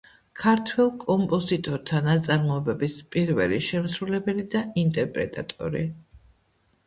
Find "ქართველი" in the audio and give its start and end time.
0.41-0.93